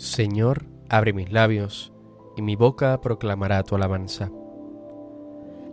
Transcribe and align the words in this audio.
Señor, 0.00 0.64
abre 0.88 1.12
mis 1.12 1.30
labios, 1.30 1.92
y 2.34 2.40
mi 2.40 2.56
boca 2.56 2.98
proclamará 3.02 3.62
tu 3.64 3.74
alabanza. 3.74 4.32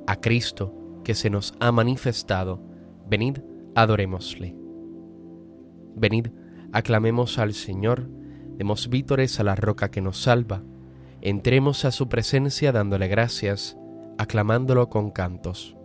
A 0.05 0.17
Cristo, 0.17 0.73
que 1.05 1.15
se 1.15 1.29
nos 1.29 1.53
ha 1.61 1.71
manifestado, 1.71 2.59
venid, 3.07 3.37
adorémosle. 3.73 4.53
Venid, 5.95 6.27
aclamemos 6.73 7.39
al 7.39 7.53
Señor, 7.53 8.09
demos 8.57 8.89
vítores 8.89 9.39
a 9.39 9.45
la 9.45 9.55
roca 9.55 9.89
que 9.91 10.01
nos 10.01 10.21
salva, 10.21 10.61
entremos 11.21 11.85
a 11.85 11.91
su 11.91 12.09
presencia 12.09 12.73
dándole 12.73 13.07
gracias, 13.07 13.77
aclamándolo 14.17 14.89
con 14.89 15.09
cantos. 15.09 15.77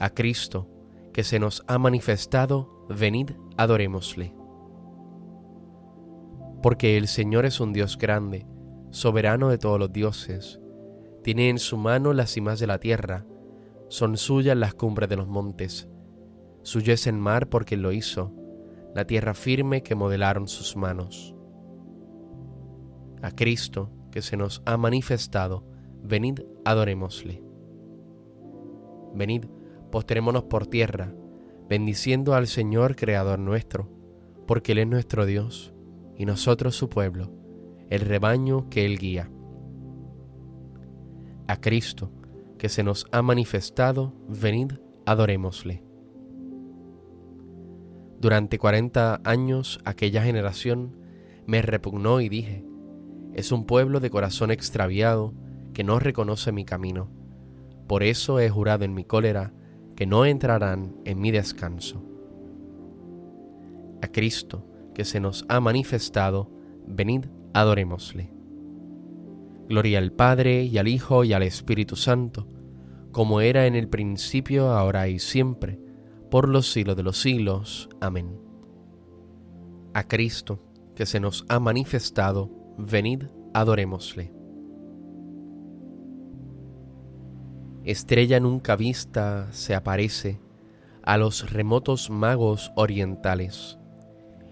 A 0.00 0.08
Cristo, 0.08 0.70
que 1.12 1.22
se 1.22 1.38
nos 1.38 1.64
ha 1.66 1.76
manifestado, 1.76 2.86
venid, 2.88 3.32
adorémosle 3.58 4.37
porque 6.62 6.96
el 6.96 7.06
Señor 7.06 7.44
es 7.44 7.60
un 7.60 7.72
Dios 7.72 7.98
grande, 7.98 8.46
soberano 8.90 9.48
de 9.48 9.58
todos 9.58 9.78
los 9.78 9.92
dioses. 9.92 10.60
Tiene 11.22 11.50
en 11.50 11.58
su 11.58 11.76
mano 11.76 12.12
las 12.12 12.30
cimas 12.30 12.58
de 12.58 12.66
la 12.66 12.78
tierra, 12.78 13.24
son 13.88 14.16
suyas 14.16 14.56
las 14.56 14.74
cumbres 14.74 15.08
de 15.08 15.16
los 15.16 15.28
montes. 15.28 15.88
Suyo 16.62 16.92
es 16.92 17.06
el 17.06 17.16
mar 17.16 17.48
porque 17.48 17.76
lo 17.76 17.92
hizo, 17.92 18.34
la 18.94 19.06
tierra 19.06 19.34
firme 19.34 19.82
que 19.82 19.94
modelaron 19.94 20.48
sus 20.48 20.76
manos. 20.76 21.34
A 23.22 23.30
Cristo, 23.30 23.90
que 24.10 24.22
se 24.22 24.36
nos 24.36 24.62
ha 24.66 24.76
manifestado, 24.76 25.64
venid, 26.02 26.40
adorémosle. 26.64 27.42
Venid, 29.14 29.46
postrémonos 29.90 30.44
por 30.44 30.66
tierra, 30.66 31.14
bendiciendo 31.68 32.34
al 32.34 32.46
Señor 32.46 32.96
Creador 32.96 33.38
nuestro, 33.38 33.88
porque 34.46 34.72
Él 34.72 34.78
es 34.78 34.86
nuestro 34.86 35.24
Dios 35.24 35.74
y 36.18 36.26
nosotros 36.26 36.76
su 36.76 36.88
pueblo, 36.88 37.30
el 37.88 38.00
rebaño 38.00 38.68
que 38.68 38.84
Él 38.84 38.98
guía. 38.98 39.30
A 41.46 41.60
Cristo, 41.60 42.10
que 42.58 42.68
se 42.68 42.82
nos 42.82 43.06
ha 43.12 43.22
manifestado, 43.22 44.12
venid, 44.28 44.72
adorémosle. 45.06 45.82
Durante 48.20 48.58
cuarenta 48.58 49.20
años 49.22 49.80
aquella 49.84 50.22
generación 50.22 50.96
me 51.46 51.62
repugnó 51.62 52.20
y 52.20 52.28
dije, 52.28 52.64
es 53.32 53.52
un 53.52 53.64
pueblo 53.64 54.00
de 54.00 54.10
corazón 54.10 54.50
extraviado 54.50 55.32
que 55.72 55.84
no 55.84 56.00
reconoce 56.00 56.50
mi 56.50 56.64
camino. 56.64 57.08
Por 57.86 58.02
eso 58.02 58.40
he 58.40 58.50
jurado 58.50 58.84
en 58.84 58.92
mi 58.92 59.04
cólera 59.04 59.52
que 59.94 60.06
no 60.06 60.26
entrarán 60.26 60.96
en 61.04 61.20
mi 61.20 61.30
descanso. 61.30 62.04
A 64.02 64.08
Cristo, 64.08 64.66
que 64.98 65.04
se 65.04 65.20
nos 65.20 65.44
ha 65.48 65.60
manifestado, 65.60 66.50
venid, 66.84 67.26
adorémosle. 67.54 68.32
Gloria 69.68 70.00
al 70.00 70.10
Padre 70.10 70.64
y 70.64 70.76
al 70.76 70.88
Hijo 70.88 71.22
y 71.22 71.32
al 71.32 71.44
Espíritu 71.44 71.94
Santo, 71.94 72.48
como 73.12 73.40
era 73.40 73.66
en 73.66 73.76
el 73.76 73.88
principio, 73.88 74.72
ahora 74.72 75.06
y 75.06 75.20
siempre, 75.20 75.78
por 76.32 76.48
los 76.48 76.72
siglos 76.72 76.96
de 76.96 77.04
los 77.04 77.20
siglos. 77.20 77.88
Amén. 78.00 78.40
A 79.94 80.02
Cristo, 80.08 80.64
que 80.96 81.06
se 81.06 81.20
nos 81.20 81.44
ha 81.48 81.60
manifestado, 81.60 82.50
venid, 82.76 83.26
adorémosle. 83.54 84.32
Estrella 87.84 88.40
nunca 88.40 88.74
vista 88.74 89.46
se 89.52 89.76
aparece 89.76 90.40
a 91.04 91.16
los 91.18 91.52
remotos 91.52 92.10
magos 92.10 92.72
orientales 92.74 93.77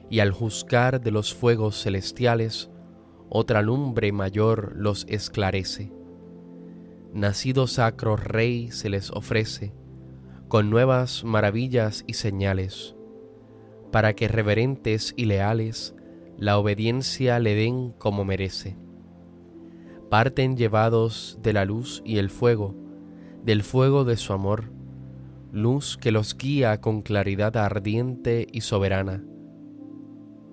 y 0.08 0.20
al 0.20 0.30
juzgar 0.30 1.00
de 1.00 1.10
los 1.10 1.34
fuegos 1.34 1.82
celestiales, 1.82 2.70
otra 3.28 3.62
lumbre 3.62 4.12
mayor 4.12 4.74
los 4.76 5.04
esclarece. 5.08 5.92
Nacido 7.12 7.66
sacro 7.66 8.16
Rey 8.16 8.70
se 8.70 8.88
les 8.88 9.10
ofrece, 9.10 9.72
con 10.48 10.70
nuevas 10.70 11.24
maravillas 11.24 12.04
y 12.06 12.14
señales, 12.14 12.94
para 13.90 14.14
que 14.14 14.28
reverentes 14.28 15.12
y 15.16 15.24
leales 15.24 15.94
la 16.38 16.58
obediencia 16.58 17.38
le 17.38 17.54
den 17.54 17.92
como 17.92 18.24
merece. 18.24 18.76
Parten 20.10 20.56
llevados 20.56 21.38
de 21.42 21.52
la 21.52 21.64
luz 21.64 22.02
y 22.04 22.18
el 22.18 22.30
fuego, 22.30 22.76
del 23.44 23.62
fuego 23.62 24.04
de 24.04 24.16
su 24.16 24.32
amor, 24.32 24.70
luz 25.50 25.96
que 25.96 26.12
los 26.12 26.36
guía 26.36 26.80
con 26.80 27.02
claridad 27.02 27.56
ardiente 27.56 28.46
y 28.52 28.60
soberana 28.60 29.24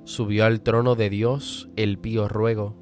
subió 0.04 0.46
al 0.46 0.62
trono 0.62 0.96
de 0.96 1.10
Dios 1.10 1.70
el 1.76 1.98
pío 1.98 2.28
ruego, 2.28 2.76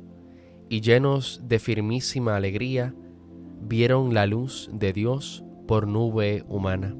y 0.69 0.81
llenos 0.81 1.41
de 1.47 1.59
firmísima 1.59 2.35
alegría, 2.35 2.95
vieron 3.61 4.13
la 4.13 4.25
luz 4.25 4.69
de 4.73 4.93
Dios 4.93 5.43
por 5.67 5.87
nube 5.87 6.43
humana. 6.47 6.95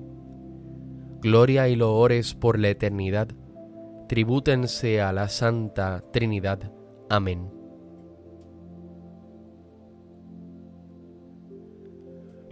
Gloria 1.22 1.68
y 1.70 1.76
loores 1.76 2.34
por 2.34 2.60
la 2.60 2.70
eternidad, 2.70 3.30
tribútense 4.08 5.02
a 5.02 5.14
la 5.14 5.30
Santa 5.30 6.04
Trinidad. 6.12 6.72
Amén. 7.10 7.50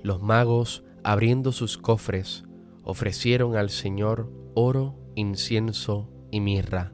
Los 0.03 0.21
magos, 0.21 0.83
abriendo 1.03 1.51
sus 1.51 1.77
cofres, 1.77 2.45
ofrecieron 2.83 3.55
al 3.55 3.69
Señor 3.69 4.31
oro, 4.55 4.95
incienso 5.15 6.09
y 6.31 6.39
mirra. 6.39 6.93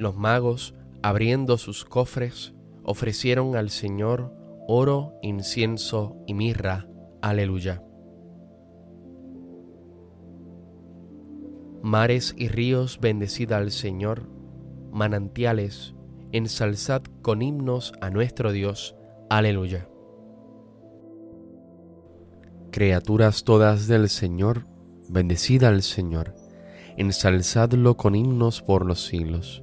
Los 0.00 0.16
magos, 0.16 0.74
abriendo 1.02 1.58
sus 1.58 1.84
cofres, 1.84 2.54
ofrecieron 2.84 3.54
al 3.54 3.68
Señor 3.68 4.32
oro, 4.66 5.12
incienso 5.20 6.16
y 6.26 6.32
mirra. 6.32 6.88
Aleluya. 7.20 7.84
Mares 11.82 12.34
y 12.38 12.48
ríos, 12.48 12.98
bendecida 12.98 13.58
al 13.58 13.70
Señor, 13.70 14.26
manantiales, 14.90 15.94
ensalzad 16.32 17.02
con 17.20 17.42
himnos 17.42 17.92
a 18.00 18.08
nuestro 18.08 18.52
Dios. 18.52 18.96
Aleluya. 19.28 19.86
Criaturas 22.70 23.44
todas 23.44 23.86
del 23.86 24.08
Señor, 24.08 24.64
bendecida 25.10 25.68
al 25.68 25.82
Señor, 25.82 26.34
ensalzadlo 26.96 27.98
con 27.98 28.14
himnos 28.14 28.62
por 28.62 28.86
los 28.86 29.04
siglos. 29.04 29.62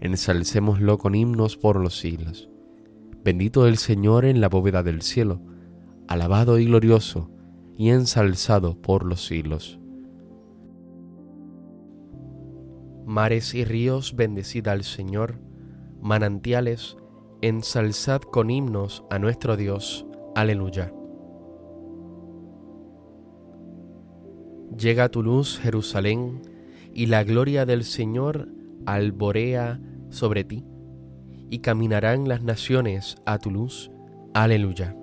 ensalcémoslo 0.00 0.98
con 0.98 1.14
himnos 1.14 1.56
por 1.56 1.80
los 1.80 1.98
siglos. 1.98 2.48
Bendito 3.24 3.66
el 3.66 3.78
Señor 3.78 4.24
en 4.24 4.40
la 4.40 4.48
bóveda 4.48 4.82
del 4.82 5.02
cielo, 5.02 5.40
alabado 6.06 6.58
y 6.58 6.66
glorioso, 6.66 7.30
y 7.76 7.90
ensalzado 7.90 8.80
por 8.80 9.04
los 9.04 9.24
siglos. 9.24 9.78
Mares 13.06 13.54
y 13.54 13.64
ríos, 13.64 14.16
bendecid 14.16 14.66
al 14.68 14.84
Señor, 14.84 15.38
manantiales, 16.00 16.96
ensalzad 17.40 18.20
con 18.20 18.50
himnos 18.50 19.04
a 19.10 19.18
nuestro 19.18 19.56
Dios. 19.56 20.06
Aleluya. 20.34 20.92
Llega 24.76 25.08
tu 25.08 25.22
luz, 25.22 25.58
Jerusalén, 25.58 26.42
y 26.92 27.06
la 27.06 27.24
gloria 27.24 27.64
del 27.64 27.84
Señor 27.84 28.48
alborea 28.94 29.80
sobre 30.10 30.44
ti, 30.44 30.64
y 31.50 31.58
caminarán 31.60 32.28
las 32.28 32.42
naciones 32.42 33.16
a 33.26 33.38
tu 33.38 33.50
luz. 33.50 33.90
Aleluya. 34.34 34.96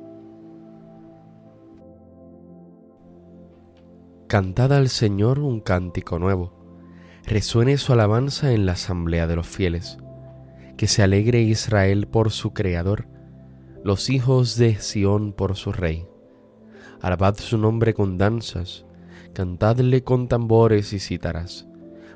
Cantad 4.27 4.73
al 4.73 4.89
Señor 4.89 5.39
un 5.39 5.59
cántico 5.59 6.17
nuevo, 6.17 6.51
resuene 7.25 7.77
su 7.77 7.93
alabanza 7.93 8.53
en 8.53 8.65
la 8.65 8.73
asamblea 8.73 9.27
de 9.27 9.35
los 9.35 9.47
fieles, 9.47 9.97
que 10.77 10.87
se 10.87 11.03
alegre 11.03 11.41
Israel 11.41 12.07
por 12.07 12.31
su 12.31 12.53
Creador, 12.53 13.07
los 13.83 14.09
hijos 14.09 14.57
de 14.57 14.75
Sión 14.75 15.31
por 15.31 15.55
su 15.55 15.71
Rey. 15.71 16.07
Alabad 17.01 17.35
su 17.37 17.59
nombre 17.59 17.93
con 17.93 18.17
danzas, 18.17 18.85
cantadle 19.33 20.03
con 20.03 20.27
tambores 20.27 20.91
y 20.91 20.99
cítaras 20.99 21.67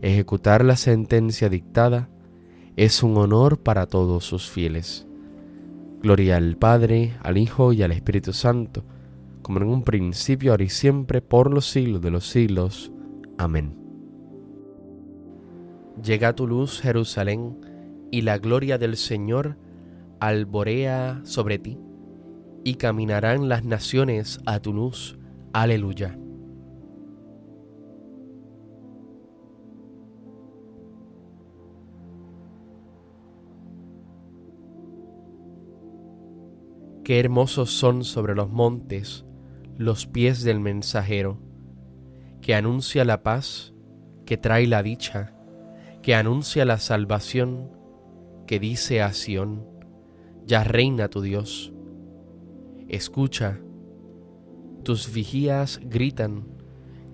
Ejecutar 0.00 0.64
la 0.64 0.76
sentencia 0.76 1.48
dictada 1.48 2.08
es 2.76 3.02
un 3.02 3.16
honor 3.16 3.58
para 3.58 3.86
todos 3.86 4.24
sus 4.24 4.48
fieles. 4.48 5.08
Gloria 6.00 6.36
al 6.36 6.56
Padre, 6.56 7.16
al 7.22 7.36
Hijo 7.38 7.72
y 7.72 7.82
al 7.82 7.90
Espíritu 7.90 8.32
Santo, 8.32 8.84
como 9.42 9.58
en 9.58 9.66
un 9.66 9.82
principio, 9.82 10.52
ahora 10.52 10.62
y 10.62 10.68
siempre, 10.68 11.20
por 11.20 11.52
los 11.52 11.68
siglos 11.68 12.00
de 12.00 12.10
los 12.12 12.28
siglos. 12.28 12.92
Amén. 13.36 13.76
Llega 16.04 16.36
tu 16.36 16.46
luz, 16.46 16.80
Jerusalén, 16.80 17.58
y 18.12 18.22
la 18.22 18.38
gloria 18.38 18.78
del 18.78 18.96
Señor 18.96 19.56
alborea 20.20 21.20
sobre 21.24 21.58
ti, 21.58 21.78
y 22.62 22.74
caminarán 22.74 23.48
las 23.48 23.64
naciones 23.64 24.38
a 24.46 24.60
tu 24.60 24.72
luz. 24.72 25.18
Aleluya. 25.52 26.16
Qué 37.08 37.18
hermosos 37.20 37.70
son 37.70 38.04
sobre 38.04 38.34
los 38.34 38.50
montes 38.50 39.24
los 39.78 40.06
pies 40.06 40.42
del 40.42 40.60
mensajero, 40.60 41.38
que 42.42 42.54
anuncia 42.54 43.02
la 43.06 43.22
paz, 43.22 43.72
que 44.26 44.36
trae 44.36 44.66
la 44.66 44.82
dicha, 44.82 45.32
que 46.02 46.14
anuncia 46.14 46.66
la 46.66 46.76
salvación, 46.76 47.70
que 48.46 48.60
dice 48.60 49.00
a 49.00 49.14
Sión, 49.14 49.64
ya 50.44 50.64
reina 50.64 51.08
tu 51.08 51.22
Dios. 51.22 51.72
Escucha, 52.88 53.58
tus 54.82 55.10
vigías 55.10 55.80
gritan, 55.82 56.46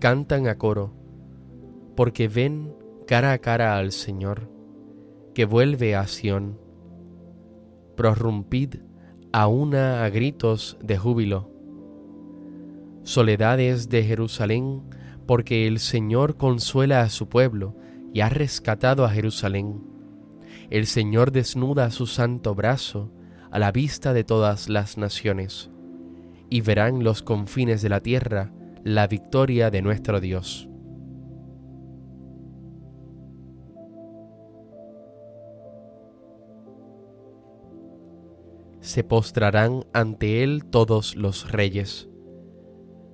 cantan 0.00 0.48
a 0.48 0.58
coro, 0.58 0.92
porque 1.94 2.26
ven 2.26 2.74
cara 3.06 3.30
a 3.30 3.38
cara 3.38 3.78
al 3.78 3.92
Señor, 3.92 4.50
que 5.34 5.44
vuelve 5.44 5.94
a 5.94 6.08
Sión. 6.08 6.58
Prorrumpid 7.94 8.78
a 9.34 9.48
una 9.48 10.04
a 10.04 10.10
gritos 10.10 10.78
de 10.80 10.96
júbilo. 10.96 11.50
Soledades 13.02 13.88
de 13.88 14.04
Jerusalén, 14.04 14.82
porque 15.26 15.66
el 15.66 15.80
Señor 15.80 16.36
consuela 16.36 17.00
a 17.00 17.08
su 17.08 17.28
pueblo 17.28 17.74
y 18.12 18.20
ha 18.20 18.28
rescatado 18.28 19.04
a 19.04 19.10
Jerusalén. 19.10 19.82
El 20.70 20.86
Señor 20.86 21.32
desnuda 21.32 21.90
su 21.90 22.06
santo 22.06 22.54
brazo 22.54 23.10
a 23.50 23.58
la 23.58 23.72
vista 23.72 24.12
de 24.12 24.22
todas 24.22 24.68
las 24.68 24.98
naciones, 24.98 25.68
y 26.48 26.60
verán 26.60 27.02
los 27.02 27.20
confines 27.20 27.82
de 27.82 27.88
la 27.88 27.98
tierra 27.98 28.52
la 28.84 29.08
victoria 29.08 29.68
de 29.72 29.82
nuestro 29.82 30.20
Dios. 30.20 30.68
Se 38.84 39.02
postrarán 39.02 39.86
ante 39.94 40.42
él 40.42 40.66
todos 40.66 41.16
los 41.16 41.50
reyes. 41.50 42.10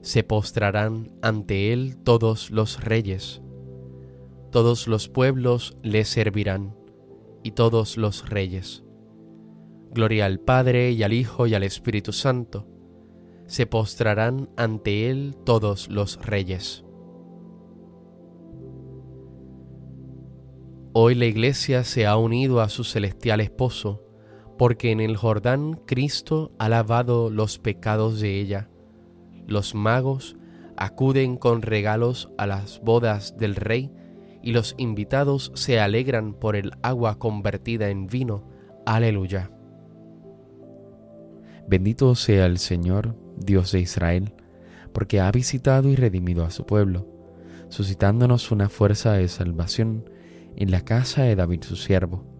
Se 0.02 0.24
postrarán 0.24 1.12
ante 1.22 1.72
él 1.72 1.96
todos 1.98 2.50
los 2.50 2.82
reyes. 2.82 3.40
Todos 4.50 4.88
los 4.88 5.08
pueblos 5.08 5.76
le 5.84 6.04
servirán, 6.04 6.74
y 7.44 7.52
todos 7.52 7.96
los 7.96 8.28
reyes. 8.28 8.82
Gloria 9.92 10.26
al 10.26 10.40
Padre 10.40 10.90
y 10.90 11.04
al 11.04 11.12
Hijo 11.12 11.46
y 11.46 11.54
al 11.54 11.62
Espíritu 11.62 12.12
Santo. 12.12 12.66
Se 13.46 13.64
postrarán 13.66 14.50
ante 14.56 15.08
él 15.08 15.36
todos 15.44 15.88
los 15.88 16.20
reyes. 16.20 16.84
Hoy 20.94 21.14
la 21.14 21.26
Iglesia 21.26 21.84
se 21.84 22.06
ha 22.08 22.16
unido 22.16 22.60
a 22.60 22.68
su 22.68 22.82
celestial 22.82 23.40
esposo, 23.40 24.09
porque 24.60 24.90
en 24.90 25.00
el 25.00 25.16
Jordán 25.16 25.80
Cristo 25.86 26.52
ha 26.58 26.68
lavado 26.68 27.30
los 27.30 27.58
pecados 27.58 28.20
de 28.20 28.38
ella. 28.38 28.68
Los 29.46 29.74
magos 29.74 30.36
acuden 30.76 31.38
con 31.38 31.62
regalos 31.62 32.30
a 32.36 32.46
las 32.46 32.78
bodas 32.82 33.38
del 33.38 33.56
rey 33.56 33.90
y 34.42 34.52
los 34.52 34.74
invitados 34.76 35.50
se 35.54 35.80
alegran 35.80 36.34
por 36.34 36.56
el 36.56 36.72
agua 36.82 37.18
convertida 37.18 37.88
en 37.88 38.06
vino. 38.06 38.44
Aleluya. 38.84 39.50
Bendito 41.66 42.14
sea 42.14 42.44
el 42.44 42.58
Señor, 42.58 43.16
Dios 43.38 43.72
de 43.72 43.80
Israel, 43.80 44.34
porque 44.92 45.20
ha 45.20 45.32
visitado 45.32 45.88
y 45.88 45.96
redimido 45.96 46.44
a 46.44 46.50
su 46.50 46.66
pueblo, 46.66 47.08
suscitándonos 47.70 48.50
una 48.50 48.68
fuerza 48.68 49.14
de 49.14 49.28
salvación 49.28 50.10
en 50.54 50.70
la 50.70 50.82
casa 50.82 51.22
de 51.22 51.34
David 51.34 51.62
su 51.62 51.76
siervo, 51.76 52.39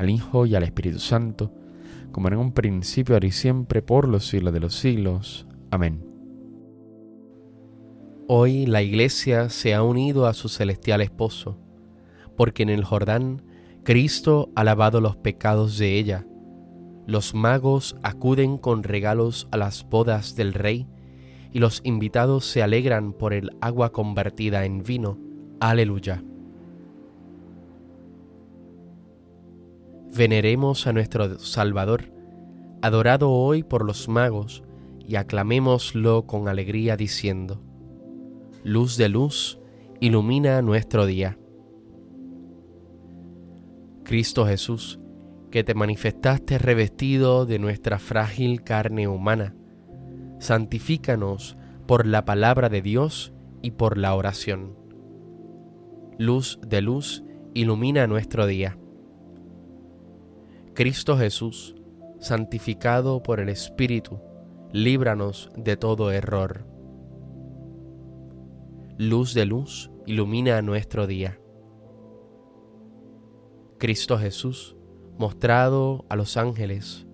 al 0.00 0.08
Hijo 0.08 0.46
y 0.46 0.54
al 0.54 0.62
Espíritu 0.62 0.98
Santo, 0.98 1.52
como 2.10 2.28
en 2.28 2.38
un 2.38 2.52
principio, 2.52 3.14
ahora 3.14 3.26
y 3.26 3.32
siempre, 3.32 3.82
por 3.82 4.08
los 4.08 4.26
siglos 4.26 4.54
de 4.54 4.60
los 4.60 4.74
siglos. 4.74 5.46
Amén. 5.70 6.02
Hoy 8.26 8.64
la 8.64 8.80
Iglesia 8.80 9.50
se 9.50 9.74
ha 9.74 9.82
unido 9.82 10.26
a 10.26 10.32
su 10.32 10.48
celestial 10.48 11.02
esposo, 11.02 11.58
porque 12.34 12.62
en 12.62 12.70
el 12.70 12.82
Jordán 12.82 13.42
Cristo 13.84 14.48
ha 14.54 14.64
lavado 14.64 15.02
los 15.02 15.18
pecados 15.18 15.76
de 15.76 15.98
ella. 15.98 16.26
Los 17.06 17.34
magos 17.34 17.94
acuden 18.02 18.56
con 18.56 18.82
regalos 18.82 19.48
a 19.50 19.58
las 19.58 19.86
bodas 19.86 20.34
del 20.34 20.54
Rey, 20.54 20.86
y 21.52 21.58
los 21.58 21.82
invitados 21.84 22.46
se 22.46 22.62
alegran 22.62 23.12
por 23.12 23.34
el 23.34 23.50
agua 23.60 23.92
convertida 23.92 24.64
en 24.64 24.82
vino. 24.82 25.18
Aleluya. 25.60 26.22
Veneremos 30.16 30.86
a 30.86 30.92
nuestro 30.92 31.38
Salvador, 31.38 32.12
adorado 32.82 33.30
hoy 33.30 33.62
por 33.62 33.84
los 33.84 34.08
magos, 34.08 34.64
y 35.06 35.16
aclamémoslo 35.16 36.26
con 36.26 36.48
alegría 36.48 36.96
diciendo, 36.96 37.62
Luz 38.62 38.96
de 38.96 39.08
luz, 39.08 39.58
ilumina 40.00 40.62
nuestro 40.62 41.06
día. 41.06 41.38
Cristo 44.04 44.46
Jesús, 44.46 45.00
que 45.50 45.64
te 45.64 45.74
manifestaste 45.74 46.58
revestido 46.58 47.46
de 47.46 47.58
nuestra 47.58 47.98
frágil 47.98 48.62
carne 48.62 49.08
humana, 49.08 49.54
santifícanos 50.38 51.56
por 51.86 52.06
la 52.06 52.24
palabra 52.24 52.68
de 52.68 52.82
Dios 52.82 53.32
y 53.62 53.72
por 53.72 53.98
la 53.98 54.14
oración. 54.14 54.76
Luz 56.18 56.58
de 56.66 56.82
luz, 56.82 57.24
ilumina 57.54 58.06
nuestro 58.06 58.46
día. 58.46 58.76
Cristo 60.80 61.18
Jesús, 61.18 61.74
santificado 62.20 63.22
por 63.22 63.38
el 63.38 63.50
Espíritu, 63.50 64.18
líbranos 64.72 65.50
de 65.54 65.76
todo 65.76 66.10
error. 66.10 66.64
Luz 68.96 69.34
de 69.34 69.44
luz, 69.44 69.90
ilumina 70.06 70.62
nuestro 70.62 71.06
día. 71.06 71.38
Cristo 73.76 74.16
Jesús, 74.16 74.74
mostrado 75.18 76.06
a 76.08 76.16
los 76.16 76.38
ángeles, 76.38 77.06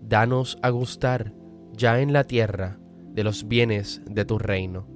danos 0.00 0.56
a 0.62 0.70
gustar 0.70 1.34
ya 1.74 2.00
en 2.00 2.14
la 2.14 2.24
tierra 2.24 2.80
de 3.12 3.22
los 3.22 3.46
bienes 3.46 4.00
de 4.06 4.24
tu 4.24 4.38
reino. 4.38 4.88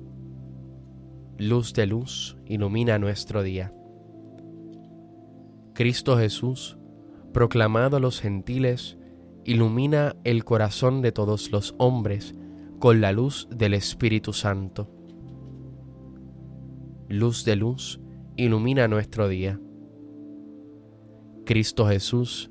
Luz 1.36 1.74
de 1.74 1.86
luz, 1.86 2.38
ilumina 2.46 2.98
nuestro 2.98 3.42
día. 3.42 3.74
Cristo 5.74 6.16
Jesús, 6.16 6.78
proclamado 7.32 7.96
a 7.96 8.00
los 8.00 8.20
gentiles, 8.20 8.98
ilumina 9.44 10.16
el 10.24 10.44
corazón 10.44 11.02
de 11.02 11.12
todos 11.12 11.50
los 11.50 11.74
hombres 11.78 12.34
con 12.78 13.00
la 13.00 13.12
luz 13.12 13.48
del 13.50 13.74
Espíritu 13.74 14.32
Santo. 14.32 14.90
Luz 17.08 17.44
de 17.44 17.56
luz, 17.56 18.00
ilumina 18.36 18.88
nuestro 18.88 19.28
día. 19.28 19.60
Cristo 21.44 21.86
Jesús, 21.86 22.50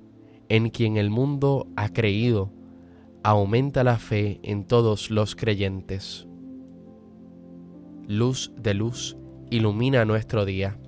en 0.50 0.70
quien 0.70 0.98
el 0.98 1.10
mundo 1.10 1.68
ha 1.76 1.90
creído, 1.90 2.52
aumenta 3.24 3.84
la 3.84 3.98
fe 3.98 4.40
en 4.42 4.66
todos 4.66 5.12
los 5.12 5.36
creyentes. 5.36 6.28
Luz 8.08 8.52
de 8.60 8.74
luz, 8.74 9.18
ilumina 9.50 10.04
nuestro 10.06 10.46
día. 10.46 10.80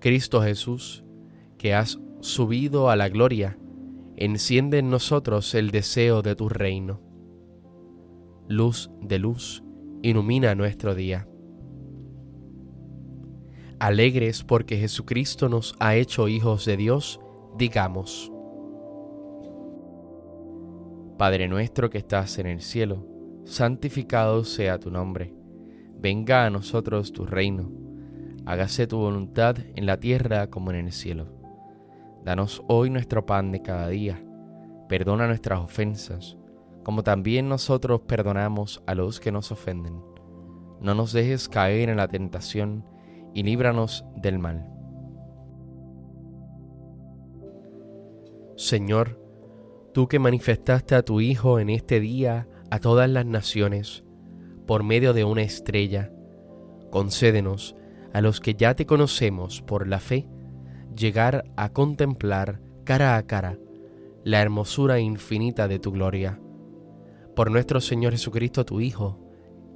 Cristo 0.00 0.42
Jesús, 0.42 1.04
que 1.58 1.74
has 1.74 1.98
subido 2.20 2.90
a 2.90 2.96
la 2.96 3.08
gloria, 3.08 3.58
enciende 4.16 4.78
en 4.78 4.90
nosotros 4.90 5.54
el 5.54 5.70
deseo 5.70 6.22
de 6.22 6.34
tu 6.34 6.48
reino. 6.48 7.00
Luz 8.48 8.90
de 9.02 9.18
luz, 9.18 9.62
ilumina 10.02 10.54
nuestro 10.54 10.94
día. 10.94 11.28
Alegres 13.78 14.42
porque 14.42 14.76
Jesucristo 14.76 15.48
nos 15.48 15.74
ha 15.78 15.94
hecho 15.94 16.28
hijos 16.28 16.64
de 16.64 16.76
Dios, 16.76 17.20
digamos, 17.56 18.32
Padre 21.18 21.48
nuestro 21.48 21.90
que 21.90 21.98
estás 21.98 22.38
en 22.38 22.46
el 22.46 22.60
cielo, 22.60 23.04
santificado 23.44 24.44
sea 24.44 24.78
tu 24.78 24.92
nombre. 24.92 25.34
Venga 25.98 26.46
a 26.46 26.50
nosotros 26.50 27.12
tu 27.12 27.26
reino. 27.26 27.72
Hágase 28.46 28.86
tu 28.86 28.98
voluntad 28.98 29.56
en 29.74 29.84
la 29.84 29.98
tierra 29.98 30.48
como 30.48 30.70
en 30.70 30.76
el 30.86 30.92
cielo. 30.92 31.37
Danos 32.24 32.62
hoy 32.68 32.90
nuestro 32.90 33.24
pan 33.26 33.52
de 33.52 33.62
cada 33.62 33.88
día. 33.88 34.22
Perdona 34.88 35.26
nuestras 35.26 35.60
ofensas, 35.60 36.36
como 36.84 37.02
también 37.02 37.48
nosotros 37.48 38.02
perdonamos 38.06 38.82
a 38.86 38.94
los 38.94 39.20
que 39.20 39.32
nos 39.32 39.52
ofenden. 39.52 40.02
No 40.80 40.94
nos 40.94 41.12
dejes 41.12 41.48
caer 41.48 41.88
en 41.88 41.96
la 41.96 42.08
tentación 42.08 42.84
y 43.34 43.42
líbranos 43.42 44.04
del 44.16 44.38
mal. 44.38 44.70
Señor, 48.56 49.20
tú 49.92 50.08
que 50.08 50.18
manifestaste 50.18 50.94
a 50.94 51.02
tu 51.02 51.20
Hijo 51.20 51.60
en 51.60 51.70
este 51.70 52.00
día 52.00 52.48
a 52.70 52.80
todas 52.80 53.08
las 53.08 53.24
naciones, 53.24 54.04
por 54.66 54.82
medio 54.82 55.12
de 55.12 55.24
una 55.24 55.42
estrella, 55.42 56.12
concédenos 56.90 57.76
a 58.12 58.20
los 58.20 58.40
que 58.40 58.54
ya 58.54 58.74
te 58.74 58.86
conocemos 58.86 59.62
por 59.62 59.86
la 59.86 60.00
fe, 60.00 60.28
llegar 60.96 61.44
a 61.56 61.72
contemplar 61.72 62.60
cara 62.84 63.16
a 63.16 63.22
cara 63.26 63.58
la 64.24 64.42
hermosura 64.42 65.00
infinita 65.00 65.68
de 65.68 65.78
tu 65.78 65.92
gloria. 65.92 66.40
Por 67.34 67.50
nuestro 67.50 67.80
Señor 67.80 68.12
Jesucristo, 68.12 68.64
tu 68.64 68.80
Hijo, 68.80 69.18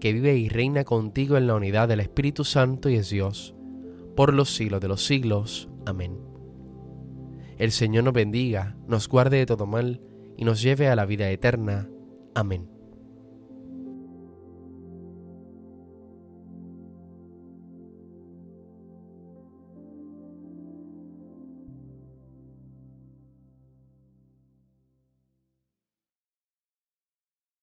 que 0.01 0.13
vive 0.13 0.37
y 0.37 0.49
reina 0.49 0.85
contigo 0.85 1.37
en 1.37 1.47
la 1.47 1.55
unidad 1.55 1.89
del 1.89 2.01
Espíritu 2.01 2.45
Santo 2.45 2.89
y 2.89 2.97
es 2.97 3.09
Dios, 3.09 3.55
por 4.17 4.35
los 4.35 4.55
siglos 4.55 4.81
de 4.81 4.89
los 4.89 5.07
siglos. 5.07 5.69
Amén. 5.87 6.19
El 7.57 7.71
Señor 7.71 8.05
nos 8.05 8.13
bendiga, 8.13 8.77
nos 8.89 9.09
guarde 9.09 9.39
de 9.39 9.47
todo 9.47 9.67
mal, 9.67 10.01
y 10.37 10.45
nos 10.45 10.61
lleve 10.61 10.89
a 10.89 10.97
la 10.97 11.07
vida 11.07 11.31
eterna. 11.31 11.89
Amén. 12.35 12.72